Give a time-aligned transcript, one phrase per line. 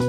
[0.00, 0.08] हाय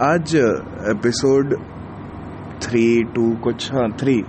[0.00, 0.34] आज
[0.90, 1.54] episode
[2.62, 4.22] three two कुछ हाँ थ्री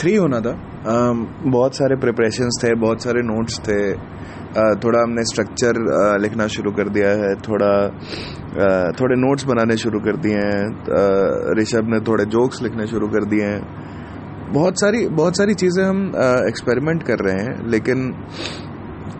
[0.00, 0.52] थ्री होना था.
[0.82, 3.92] Um, बहुत सारे प्रिपरेशंस थे बहुत सारे नोट्स थे.
[3.92, 7.34] Uh, थोड़ा हमने स्ट्रक्चर uh, लिखना शुरू कर दिया है.
[7.34, 7.72] थोड़ा
[8.50, 10.64] uh, थोड़े नोट्स बनाने शुरू कर दिए हैं.
[10.84, 13.88] Uh, ऋषभ ने थोड़े जोक्स लिखने शुरू कर दिए हैं.
[14.52, 16.06] बहुत सारी बहुत सारी चीज़ें हम
[16.48, 18.14] एक्सपेरिमेंट कर रहे हैं लेकिन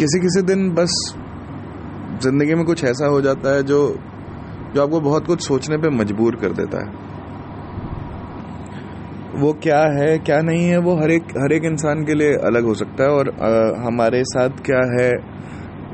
[0.01, 0.93] किसी किसी दिन बस
[2.23, 3.79] ज़िंदगी में कुछ ऐसा हो जाता है जो
[4.75, 7.07] जो आपको बहुत कुछ सोचने पे मजबूर कर देता है।
[9.41, 12.65] वो क्या है क्या नहीं है वो हर एक हर एक इंसान के लिए अलग
[12.65, 13.51] हो सकता है और आ,
[13.87, 15.11] हमारे साथ क्या है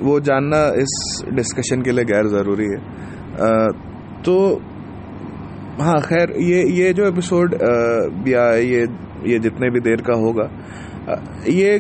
[0.03, 0.95] वो जानना इस
[1.33, 3.51] डिस्कशन के लिए गैर ज़रूरी है। आ,
[4.25, 4.37] तो
[5.81, 7.55] हाँ खैर ये ये जो एपिसोड
[8.29, 8.87] या ये
[9.27, 10.51] ये जितने भी देर का होगा
[11.49, 11.79] ये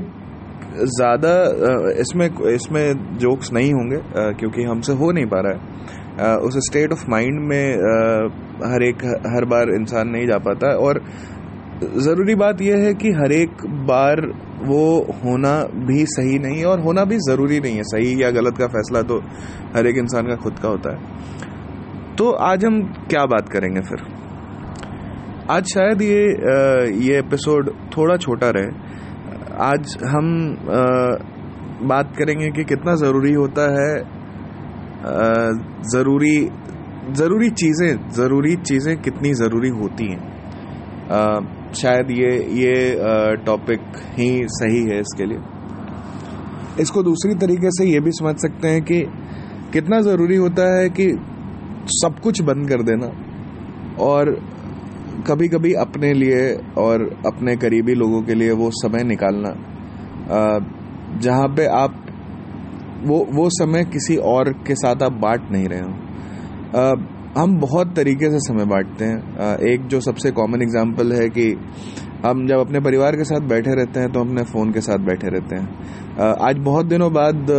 [0.74, 1.32] ज़्यादा
[2.00, 3.98] इसमें इसमें जोक्स नहीं होंगे
[4.34, 7.74] क्योंकि हमसे हो नहीं पा रहा है। उस स्टेट ऑफ़ माइंड में
[8.64, 11.02] हर एक, हर बार इंसान नहीं जा पाता और
[12.00, 14.20] ज़रूरी बात यह है कि हर एक बार
[14.62, 14.84] वो
[15.24, 15.54] होना
[15.86, 19.02] भी सही नहीं है और होना भी ज़रूरी नहीं है। सही या गलत का फैसला
[19.02, 19.18] तो
[19.74, 24.02] हर एक इंसान का खुद का होता है। तो आज हम क्या बात करेंगे फिर?
[25.50, 26.22] आज शायद ये
[27.06, 28.83] ये एपिसोड थोड़ा छोटा रहे
[29.54, 30.26] आज हम
[30.68, 30.82] आ,
[31.88, 33.92] बात करेंगे कि कितना ज़रूरी होता है
[35.92, 36.36] ज़रूरी
[37.16, 40.22] ज़रूरी चीज़ें ज़रूरी चीज़ें कितनी ज़रूरी होती हैं।
[41.74, 42.74] शायद ये ये
[43.46, 43.80] टॉपिक
[44.18, 45.38] ही सही है इसके लिए।
[46.82, 49.00] इसको दूसरी तरीके से ये भी समझ सकते हैं कि
[49.72, 51.06] कितना ज़रूरी होता है कि
[51.94, 53.10] सब कुछ बंद कर देना
[54.04, 54.30] और
[55.26, 56.40] कभी कभी अपने लिए
[56.78, 59.52] और अपने करीबी लोगों के लिए वो समय निकालना
[61.18, 62.00] जहाँ पे आप
[63.06, 65.92] वो वो समय किसी और के साथ आप बांट नहीं रहे हो।
[67.36, 71.50] हम बहुत तरीके से समय बांटते हैं। एक जो सबसे कॉमन एग्जांपल है कि
[72.24, 75.28] हम जब अपने परिवार के साथ बैठे रहते हैं तो अपने फ़ोन के साथ बैठे
[75.28, 75.66] रहते हैं।
[76.48, 77.50] आज बहुत दिनों बाद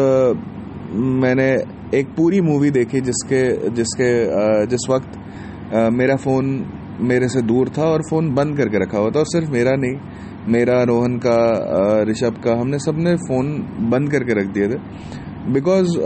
[1.24, 1.50] मैंने
[2.00, 4.10] एक पूरी मूवी देखी जिसके जिसके
[4.68, 5.20] जिस वक्त
[5.94, 6.58] मेरा फ़ोन
[7.02, 9.96] मेरे से दूर था और फ़ोन बंद करके रखा हुआ था और सिर्फ़ मेरा नहीं
[10.48, 13.48] मेरा रोहन का ऋषभ का हमने सबने फ़ोन
[13.92, 14.78] बंद करके रख दिए थे।
[15.54, 15.98] बिकॉज़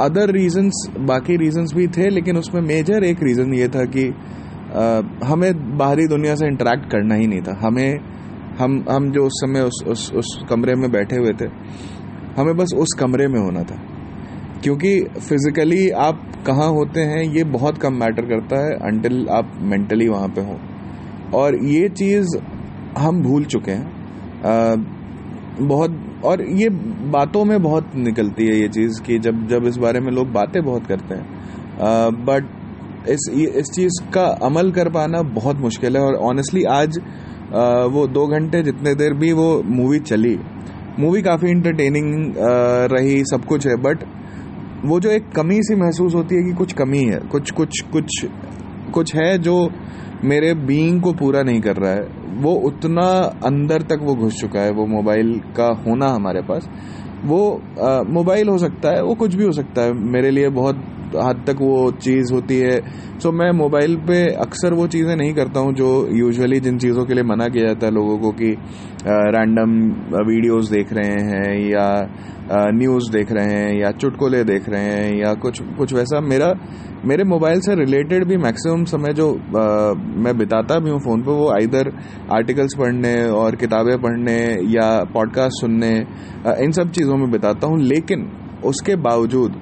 [0.00, 5.24] अदर रीजंस बाकी रीजंस भी थे लेकिन उसमें मेजर एक रीज़न ये था कि uh,
[5.24, 7.98] हमें बाहरी दुनिया से इंटरेक्ट करना ही नहीं था। हमें
[8.58, 11.46] हम हम जो उस समय उस उस उस कमरे में बैठे हुए थे
[12.38, 13.76] हमें बस उस कमरे में होना था।
[14.64, 20.08] क्योंकि फिजिकली आप कहाँ होते हैं ये बहुत कम मैटर करता है अनटिल आप मेंटली
[20.08, 20.56] वहाँ पे हों।
[21.30, 22.36] और ये चीज़
[22.98, 23.86] हम भूल चुके हैं।
[24.44, 24.74] आ,
[25.60, 26.68] बहुत और ये
[27.10, 30.62] बातों में बहुत निकलती है ये चीज़ कि जब जब इस बारे में लोग बातें
[30.64, 31.24] बहुत करते हैं।
[32.24, 36.98] बट इस इस चीज़ का अमल कर पाना बहुत मुश्किल है और ऑनेस्टली आज
[37.54, 40.38] आ, वो दो घंटे जितने देर भी वो मूवी चली।
[41.00, 42.34] मूवी काफ़ी इंटरटेनिंग
[42.92, 44.04] रही सब कुछ है बट
[44.84, 48.24] वो जो एक कमी सी महसूस होती है कि कुछ कमी है, कुछ कुछ कुछ
[48.94, 49.56] कुछ है जो
[50.24, 53.06] मेरे बीइंग को पूरा नहीं कर रहा है। वो उतना
[53.44, 56.68] अंदर तक वो घुस चुका है, वो मोबाइल का होना हमारे पास।
[57.24, 57.40] वो
[58.10, 60.82] मोबाइल हो सकता है, वो कुछ भी हो सकता है। मेरे लिए बहुत
[61.16, 62.76] हद तक वो चीज़ होती है।
[63.20, 67.14] सो मैं मोबाइल पे अक्सर वो चीज़ें नहीं करता हूँ जो यूजुअली जिन चीज़ों के
[67.14, 68.50] लिए मना किया जाता है लोगों को कि
[69.36, 69.76] रैंडम
[70.26, 71.88] वीडियोस देख रहे हैं या
[72.50, 76.52] न्यूज़ देख रहे हैं या चुटकुले देख रहे हैं या कुछ कुछ वैसा। मेरा
[77.04, 79.92] मेरे मोबाइल से रिलेटेड भी मैक्सिमम समय जो आ,
[80.24, 81.92] मैं बिताता भी हूँ फ़ोन पे वो आइधर
[82.32, 84.38] आर्टिकल्स पढ़ने और किताबें पढ़ने
[84.70, 88.30] या पॉडकास्ट सुनने आ, इन सब चीज़ों में बिताता हूँ। लेकिन
[88.64, 89.60] उसके बावजूद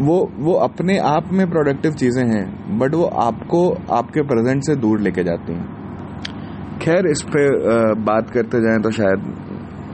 [0.00, 5.00] वो वो अपने आप में प्रोडक्टिव चीज़ें हैं बट वो आपको आपके प्रेजेंट से दूर
[5.00, 7.44] लेके जाती हैं। खैर इस पे
[8.04, 9.28] बात करते जाएँ तो शायद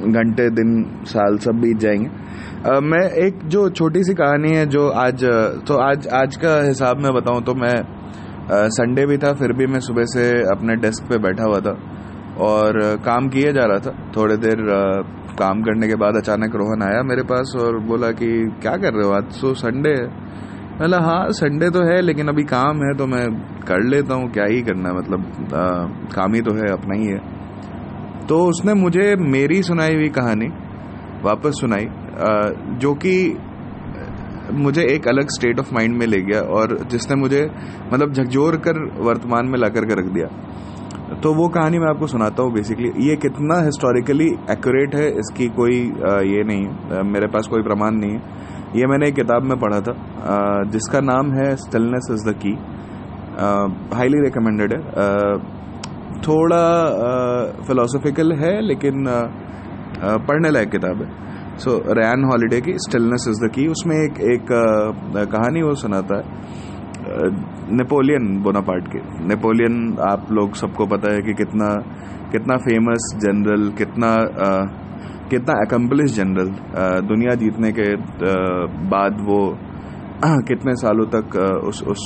[0.03, 2.08] घंटे दिन साल सब बीत जाएँगे।
[2.67, 5.25] आ, मैं एक जो छोटी सी कहानी है जो आज
[5.69, 7.75] तो आज आज का हिसाब में बताऊँ तो मैं
[8.73, 11.75] संडे भी था फिर भी मैं सुबह से अपने डेस्क पे बैठा हुआ था
[12.41, 14.64] और काम किए जा रहा था। थोड़ी देर
[15.38, 18.29] काम करने के बाद अचानक रोहन आया मेरे पास और बोला कि
[18.62, 19.12] क्या कर रहे हो?
[19.12, 20.06] आज सो संडे है।
[20.79, 23.26] बोला हाँ संडे तो है लेकिन अभी काम है तो मैं
[23.64, 25.20] कर लेता हूँ क्या ही करना मतलब
[25.55, 25.62] आ,
[26.14, 27.19] काम ही तो है अपना ही है।
[28.31, 30.47] तो उसने मुझे मेरी सुनाई हुई कहानी
[31.23, 31.87] वापस सुनाई
[32.79, 33.15] जो कि
[34.56, 37.43] मुझे एक अलग स्टेट ऑफ़ माइंड में ले गया और जिसने मुझे
[37.93, 40.29] मतलब झकझोर कर वर्तमान में ला कर के रख दिया।
[41.17, 45.79] तो वो कहानी मैं आपको सुनाता हूँ बेसिकली ये कितना हिस्टोरिकली एक्यूरेट है, इसकी कोई
[46.31, 48.21] ये नहीं मेरे पास कोई प्रमाण नहीं है।
[48.76, 49.94] ये मैंने एक किताब में पढ़ा था
[50.73, 52.59] जिसका नाम है stillness is the key
[53.97, 54.81] highly recommended है।
[56.26, 56.64] थोड़ा
[57.67, 59.05] फिलोसफिकल है, लेकिन
[60.28, 61.08] पढ़ने लायक किताब है।
[61.58, 64.52] सो रैन हॉलीडे की स्टिलनेस इज़ द की उसमें एक एक
[65.32, 66.25] कहानी वो सुनाता है
[67.76, 69.76] नेपोलियन बोनापार्ट के। नेपोलियन
[70.08, 71.69] आप लोग सबको पता है कि कितना
[72.32, 74.11] कितना फ़ेमस जनरल कितना
[75.31, 76.49] कितना एकम्पलिश जनरल
[77.08, 77.88] दुनिया जीतने के
[78.90, 79.40] बाद वो,
[80.49, 82.02] कितने सालों तक उस उस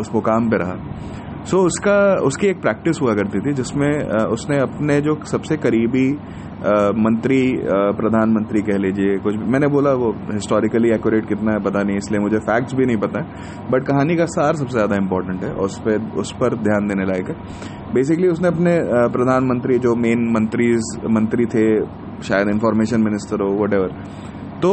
[0.00, 0.76] उस मुकाम पे रहा।
[1.40, 1.96] सो so, उसका
[2.26, 3.90] उसकी एक प्रैक्टिस हुआ करती थी जिसमें
[4.32, 6.08] उसने अपने जो सबसे करीबी
[6.98, 7.40] मंत्री
[7.96, 12.38] प्रधानमंत्री कह लीजिए कुछ मैंने बोला वो हिस्टोरिकली एक्यूरेट कितना है पता नहीं इसलिए मुझे
[12.48, 16.10] फैक्ट्स भी नहीं पता है बट कहानी का सार सबसे ज़्यादा इंपॉर्टेंट है उस पर
[16.20, 17.36] उस पर ध्यान देने लायक है।
[17.94, 18.78] बेसिकली उसने अपने
[19.12, 20.72] प्रधानमंत्री जो मेन मंत्री
[21.10, 21.66] मंत्री थे
[22.22, 23.74] शायद इंफॉर्मेशन मिनिस्टर हो वट
[24.62, 24.72] तो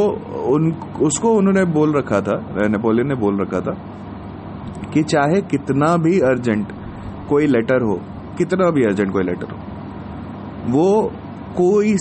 [0.53, 0.71] उन
[1.01, 2.35] उसको उन्होंने बोल रखा था
[2.67, 3.75] नेपोलियन ने बोल रखा था
[4.93, 6.67] कि चाहे कितना भी अर्जेंट
[7.29, 7.95] कोई लेटर हो
[8.37, 9.57] कितना भी अर्जेंट कोई लेटर हो
[10.71, 11.11] वो
[11.57, 11.95] कोई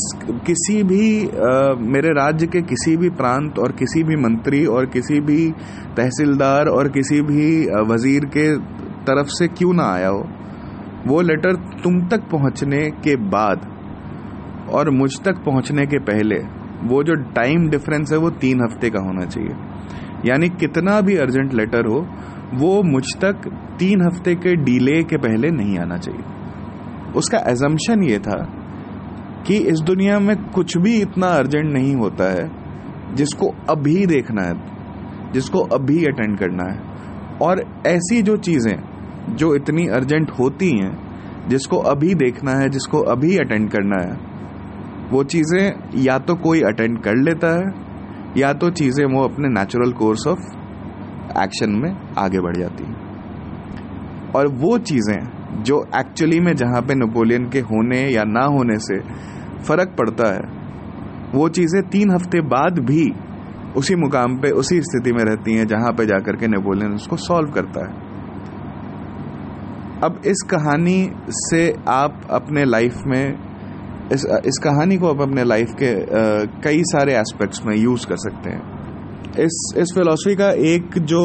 [0.46, 5.20] किसी भी आ, मेरे राज्य के किसी भी प्रांत और किसी भी मंत्री और किसी
[5.20, 5.50] भी
[5.96, 7.46] तहसीलदार और किसी भी
[7.92, 8.46] वज़ीर के
[9.04, 10.24] तरफ़ से क्यों ना आया हो
[11.06, 13.66] वो लेटर तुम तक पहुँचने के बाद
[14.72, 16.38] और मुझ तक पहुँचने के पहले
[16.82, 19.54] वो जो टाइम डिफरेंस है वो तीन हफ़्ते का होना चाहिए।
[20.24, 22.00] यानी कितना भी अर्जेंट लेटर हो
[22.54, 23.32] वो मुझ तक
[23.78, 26.22] तीन हफ़्ते के डीले के पहले नहीं आना चाहिए।
[27.16, 28.36] उसका एजम्पन ये था
[29.46, 32.50] कि इस दुनिया में कुछ भी इतना अर्जेंट नहीं होता है,
[33.14, 34.54] जिसको अभी देखना है,
[35.32, 36.80] जिसको अभी अटेंड करना है।
[37.42, 38.76] और ऐसी जो चीज़ें,
[39.36, 40.98] जो इतनी अर्जेंट होती हैं,
[41.48, 44.18] जिसको अभी देखना है, जिसको अभी अटेंड करना है,
[45.10, 47.74] वो चीज़ें या तो कोई अटेंड कर लेता है,
[48.36, 50.65] या तो चीज़ें वो अपने नेचुरल कोर्स ऑफ़
[51.36, 52.94] एक्शन में आगे बढ़ जाती है।
[54.32, 58.98] और वो चीज़ें जो एक्चुअली में जहाँ पे नेपोलियन के होने या ना होने से
[59.64, 60.54] फ़र्क पड़ता है
[61.32, 63.04] वो चीज़ें तीन हफ़्ते बाद भी
[63.76, 67.50] उसी मुकाम पे उसी स्थिति में रहती हैं जहाँ पे जाकर के नेपोलियन उसको सॉल्व
[67.50, 68.04] करता है।
[70.04, 70.98] अब इस कहानी
[71.30, 73.24] से आप अपने लाइफ में
[74.12, 78.16] इस इस कहानी को आप अपने लाइफ के आ, कई सारे एस्पेक्ट्स में यूज़ कर
[78.18, 78.75] सकते हैं।
[79.40, 81.22] इस इस फिलोसफी का एक जो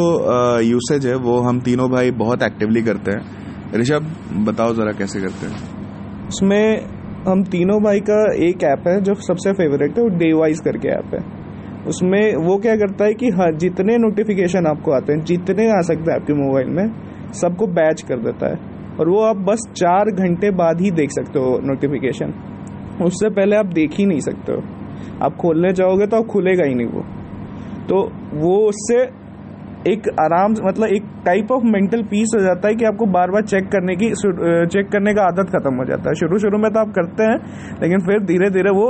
[0.62, 4.08] यूसेज है, वो हम तीनों भाई बहुत एक्टिवली करते हैं। ऋषभ,
[4.46, 6.28] बताओ जरा कैसे करते हैं?
[6.28, 6.86] उसमें
[7.28, 10.90] हम तीनों भाई का एक ऐप है, जो सबसे फेवरेट है, वो डे वाइज करके
[10.90, 11.24] ऐप है।
[11.88, 16.12] उसमें वो क्या करता है कि हाँ जितने नोटिफिकेशन आपको आते हैं, जितने आ सकते
[16.12, 16.92] हैं आपके मोबाइल में,
[17.34, 18.60] सबको बैच कर देता है।
[19.00, 22.34] और वो आप बस चार घंटे बाद ही देख सकते हो नोटिफिकेशन
[23.04, 24.62] उससे पहले आप देख ही नहीं सकते हो।
[25.25, 27.04] आप खोलने जाओगे तो आप खुलेगा ही नहीं वो।
[27.92, 27.98] तो
[28.42, 28.98] वो उससे
[29.92, 33.42] एक आराम मतलब एक टाइप ऑफ़ मेंटल पीस हो जाता है कि आपको बार बार
[33.46, 34.10] चेक करने की
[34.68, 37.38] चेक करने का आदत खत्म हो जाता है। शुरू शुरू में तो आप करते हैं,
[37.82, 38.88] लेकिन फिर धीरे धीरे वो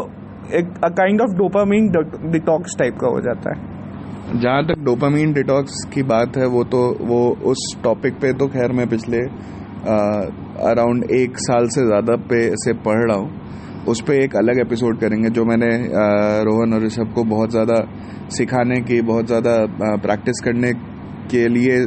[0.54, 1.90] एक kind of dopamine
[2.32, 6.82] detox type का हो जाता है। जहाँ तक डोपामीन डिटॉक्स की बात है, वो तो
[7.06, 7.22] वो
[7.52, 9.26] उस टॉपिक पे तो खैर मैं पिछले
[10.68, 13.41] अराउंड एक साल से ज़्यादा पे, से पढ़ रहा हूँ।
[13.88, 15.70] उस पर एक अलग एपिसोड करेंगे जो मैंने
[16.46, 17.76] रोहन और ऋषभ को बहुत ज़्यादा
[18.32, 19.56] सिखाने की, बहुत ज़्यादा
[19.98, 20.72] प्रैक्टिस करने
[21.32, 21.86] के लिए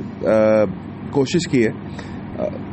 [1.15, 1.73] कोशिश की है।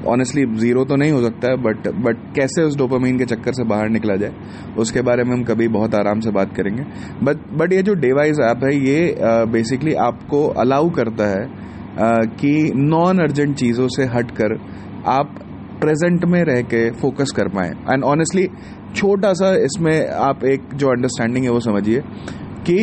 [0.10, 3.64] ऑनेस्टली ज़ीरो तो नहीं हो सकता है बट बट कैसे उस डोपामीन के चक्कर से
[3.66, 4.32] बाहर निकला जाए,
[4.78, 6.84] उसके बारे में हम कभी बहुत आराम से बात करेंगे।
[7.24, 9.16] बट बट ये जो डिवाइस ऐप है, ये
[9.52, 11.46] बेसिकली आपको अलाउ करता है
[12.36, 14.58] कि नॉन अर्जेंट चीज़ों से हट कर
[15.12, 15.36] आप
[15.82, 18.48] प्रेजेंट में रह के फोकस कर पाए। एंड ऑनेस्टली
[18.96, 22.02] छोटा सा इसमें आप एक जो अंडरस्टैंडिंग है वो समझिए
[22.66, 22.78] कि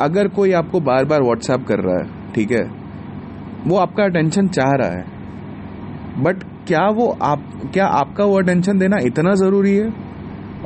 [0.00, 2.62] अगर कोई आपको बार बार व्हाट्सएप कर रहा है, ठीक है,
[3.66, 8.96] वो आपका अटेंशन चाह रहा है बट क्या वो आप, क्या आपका वो अटेंशन देना
[9.02, 9.92] इतना ज़रूरी है?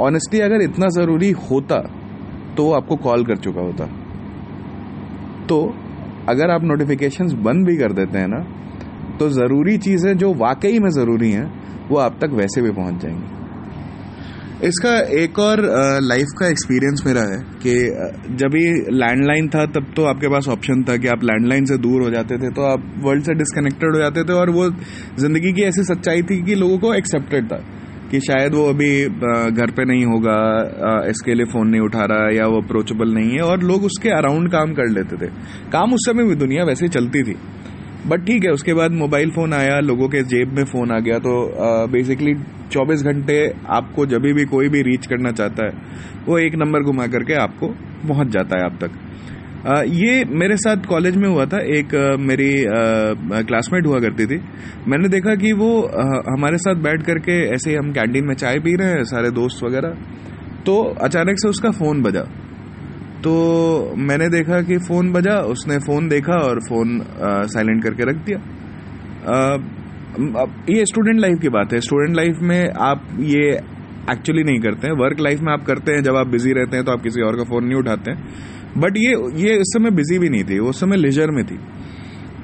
[0.00, 1.78] ऑनेस्टली अगर इतना ज़रूरी होता
[2.56, 3.84] तो वो आपको कॉल कर चुका होता।
[5.48, 5.60] तो
[6.28, 8.44] अगर आप नोटिफिकेशंस बंद भी कर देते हैं ना
[9.18, 11.46] तो ज़रूरी चीज़ें जो वाकई में ज़रूरी हैं,
[11.88, 13.43] वो आप तक वैसे भी पहुँच जाएँगी।
[14.64, 15.60] इसका एक और
[16.02, 17.74] लाइफ का एक्सपीरियंस मेरा है कि
[18.36, 18.62] जब भी
[18.94, 22.38] लैंडलाइन था, तब तो आपके पास ऑप्शन था कि आप लैंडलाइन से दूर हो जाते
[22.38, 24.68] थे तो आप वर्ल्ड से डिस्कनेक्टेड हो जाते थे और वो
[25.18, 27.58] ज़िंदगी की ऐसी सच्चाई थी कि लोगों को एक्सेप्टेड था
[28.10, 28.90] कि शायद वो अभी
[29.52, 30.38] घर पे नहीं होगा
[31.08, 34.50] इसके लिए फ़ोन नहीं उठा रहा या वो अप्रोचेबल नहीं है और लोग उसके अराउंड
[34.50, 35.30] काम कर लेते थे।
[35.72, 37.36] काम उस समय भी दुनिया वैसे चलती थी।
[38.06, 41.18] बट ठीक है उसके बाद मोबाइल फ़ोन आया लोगों के जेब में फ़ोन आ गया
[41.18, 41.32] तो
[41.88, 42.34] बेसिकली
[42.72, 43.36] 24 घंटे
[43.68, 45.72] आपको जब भी कोई भी रीच करना चाहता है
[46.26, 47.68] वो एक नंबर घुमा करके आपको
[48.08, 48.90] पहुँच जाता है आप तक।
[49.66, 52.52] आ, ये मेरे साथ कॉलेज में हुआ था एक आ, मेरी
[53.46, 54.40] क्लासमेट हुआ करती थी।
[54.88, 58.58] मैंने देखा कि वो आ, हमारे साथ बैठ करके ऐसे ही हम कैंटीन में चाय
[58.58, 59.96] पी रहे हैं सारे दोस्त वगैरह
[60.66, 62.26] तो अचानक से उसका फ़ोन बजा।
[63.24, 63.32] तो
[63.98, 66.98] मैंने देखा कि फ़ोन बजा उसने फ़ोन देखा और फ़ोन
[67.48, 68.38] साइलेंट करके रख दिया।
[69.28, 69.56] आ,
[70.70, 73.46] ये स्टूडेंट लाइफ की बात है। स्टूडेंट लाइफ में आप ये
[74.10, 76.84] एक्चुअली नहीं करते हैं। वर्क लाइफ में आप करते हैं। जब आप बिज़ी रहते हैं
[76.84, 78.18] तो आप किसी और का फ़ोन नहीं उठाते हैं।
[78.78, 79.12] बट ये
[79.46, 81.56] ये उस समय बिज़ी भी नहीं थी। उस समय लेजर में थी।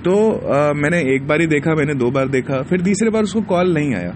[0.04, 3.40] तो आ, मैंने एक बार ही देखा मैंने दो बार देखा। फिर तीसरे बार उसको
[3.42, 4.14] कॉल नहीं आया।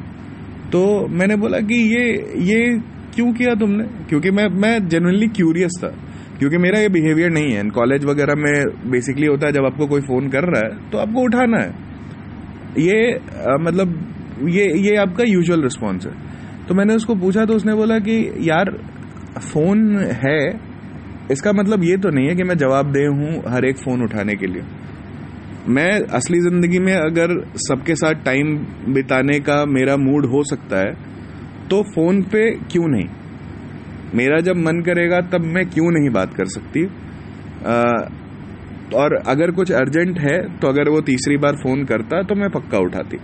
[0.72, 2.04] तो मैंने बोला कि ये
[2.44, 2.60] ये
[3.14, 3.84] क्यों किया तुमने?
[4.08, 5.92] क्योंकि मैं मैं जनरली क्यूरियस था।
[6.44, 10.00] क्योंकि मेरा ये बिहेवियर नहीं है। कॉलेज वगैरह में बेसिकली होता है जब आपको कोई
[10.02, 11.70] फ़ोन कर रहा है तो आपको उठाना है।
[12.80, 16.12] ये आ, मतलब ये ये आपका यूजुअल रिस्पॉन्स है।
[16.68, 18.70] तो मैंने उसको पूछा तो उसने बोला कि यार
[19.42, 20.38] फ़ोन है।
[21.30, 24.36] इसका मतलब ये तो नहीं है कि मैं जवाब दे हूँ हर एक फ़ोन उठाने
[24.36, 24.62] के लिए।
[25.68, 28.56] मैं असली ज़िंदगी में अगर सबके साथ टाइम
[28.94, 30.92] बिताने का मेरा मूड हो सकता है
[31.70, 33.08] तो फ़ोन पे क्यों नहीं?
[34.14, 36.84] मेरा जब मन करेगा, तब मैं क्यों नहीं बात कर सकती?
[38.94, 42.78] और अगर कुछ अर्जेंट है तो अगर वो तीसरी बार फ़ोन करता तो मैं पक्का
[42.78, 43.16] उठाती।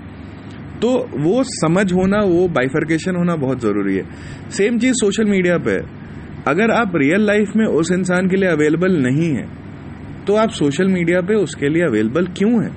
[0.83, 4.05] तो वो समझ होना, वो बाइफर्केशन होना बहुत ज़रूरी है।
[4.51, 5.77] सेम चीज़ सोशल मीडिया पे।
[6.47, 9.47] अगर आप रियल लाइफ में उस इंसान के लिए अवेलेबल नहीं है
[10.27, 12.71] तो आप सोशल मीडिया पे उसके लिए अवेलेबल क्यों है?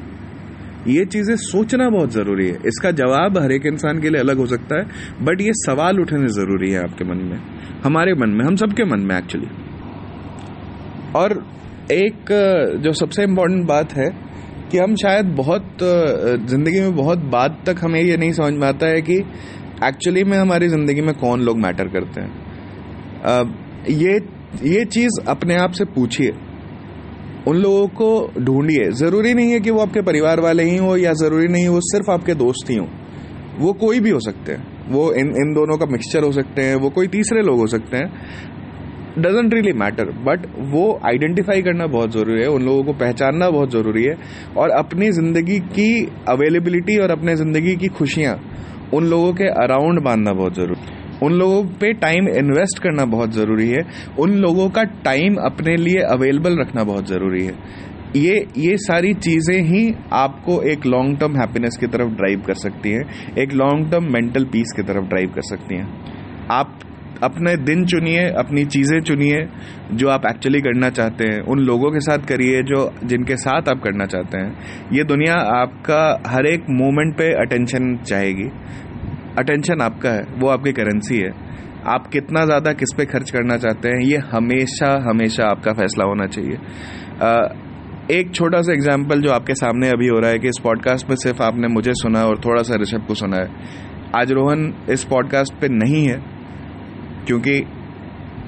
[0.87, 4.45] ये चीज़ें सोचना बहुत ज़रूरी है। इसका जवाब हर एक इंसान के लिए अलग हो
[4.47, 7.39] सकता है बट ये सवाल उठाने ज़रूरी है आपके मन में,
[7.83, 9.47] हमारे मन में, हम सबके मन में एक्चुअली
[11.15, 11.43] और
[11.91, 14.09] एक, जो सबसे इम्पोर्टेंट बात है
[14.71, 15.83] कि हम शायद बहुत,
[16.49, 19.17] ज़िंदगी में बहुत बाद तक हमें ये नहीं समझ में आता है कि
[19.83, 22.31] एक्चुअली में हमारी ज़िंदगी में कौन लोग मैटर करते हैं।
[23.91, 24.19] ये
[24.63, 26.31] ये चीज़ अपने आप से पूछिए।
[27.47, 31.13] उन लोगों को ढूंढिए। ज़रूरी नहीं है कि वो आपके परिवार वाले ही हो या
[31.15, 32.87] ज़रूरी नहीं, वो सिर्फ़ आपके दोस्त ही हो।
[33.59, 36.75] वो कोई भी हो सकते हैं। वो इन इन दोनों का मिक्सचर हो सकते हैं,
[36.75, 38.41] वो कोई तीसरे लोग हो सकते हैं।
[39.17, 43.71] डजेंट रियली मैटर बट वो आइडेंटिफाई करना बहुत ज़रूरी है, उन लोगों को पहचानना बहुत
[43.71, 44.15] ज़रूरी है
[44.57, 45.89] और अपनी ज़िंदगी की
[46.29, 48.39] अवेलेबिलिटी और अपने ज़िंदगी की खुशियाँ
[48.93, 53.33] उन लोगों के अराउंड बांधना बहुत ज़रूरी है। उन लोगों पे टाइम इन्वेस्ट करना बहुत
[53.33, 53.83] ज़रूरी है।
[54.19, 57.53] उन लोगों का टाइम अपने लिए अवेलेबल रखना बहुत ज़रूरी है।
[58.15, 62.89] ये ये सारी चीज़ें ही आपको एक लॉन्ग टर्म हैप्पीनेस की तरफ़ ड्राइव कर सकती
[62.89, 65.87] हैं। एक लॉन्ग टर्म मेंटल पीस की तरफ़ ड्राइव कर सकती हैं।
[66.51, 66.79] आप
[67.23, 69.47] अपने दिन चुनिए, अपनी चीज़ें चुनिए,
[69.91, 73.81] जो आप एक्चुअली करना चाहते हैं। उन लोगों के साथ करिए जो, जिनके साथ आप
[73.83, 74.55] करना चाहते हैं।
[74.93, 78.49] ये दुनिया आपका हर एक मोमेंट पे अटेंशन चाहेगी।
[79.37, 81.31] अटेंशन आपका है, वो आपकी करेंसी है।
[81.87, 86.25] आप कितना ज़्यादा किस पे खर्च करना चाहते हैं, ये हमेशा हमेशा आपका फैसला होना
[86.27, 86.57] चाहिए।
[88.11, 91.15] एक छोटा सा एग्ज़ाम्पल जो आपके सामने अभी हो रहा है कि इस पॉडकास्ट में
[91.15, 93.49] सिर्फ़ आपने मुझे सुना और थोड़ा सा ऋषभ को सुना है।
[94.15, 96.17] आज रोहन इस पॉडकास्ट पे नहीं है,
[97.27, 97.61] क्योंकि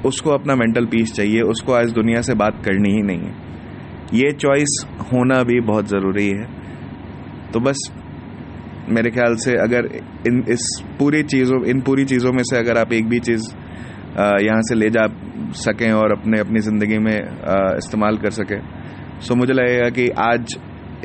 [0.05, 3.43] उसको अपना मेंटल पीस चाहिए, उसको आज दुनिया से बात करनी ही नहीं है।
[4.13, 6.47] ये चॉइस होना भी बहुत ज़रूरी है।
[7.53, 7.89] तो बस
[8.89, 9.85] मेरे ख्याल से अगर
[10.27, 10.67] इन, इस
[10.99, 13.49] पूरी चीज़ों, इन पूरी चीज़ों में से अगर आप एक भी चीज़
[14.17, 15.05] यहाँ से ले जा
[15.59, 17.15] सकें और अपने, अपनी ज़िंदगी में
[17.77, 18.59] इस्तेमाल कर सकें,
[19.21, 20.55] सो मुझे लगेगा कि आज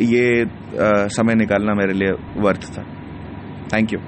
[0.03, 0.45] ये
[1.15, 2.83] समय निकालना मेरे लिए वर्थ था।
[3.75, 3.99] Thank you